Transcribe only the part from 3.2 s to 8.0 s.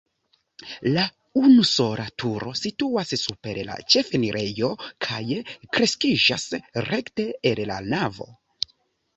super la ĉefenirejo kaj kreskiĝas rekte el la